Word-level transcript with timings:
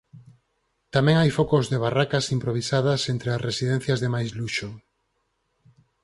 Tamén 0.95 1.15
hai 1.17 1.31
focos 1.37 1.65
de 1.71 1.81
barracas 1.85 2.25
improvisadas 2.35 3.01
entre 3.13 3.29
as 3.35 3.43
residencias 3.47 3.99
de 4.03 4.09
máis 4.15 4.29
luxo. 4.39 4.69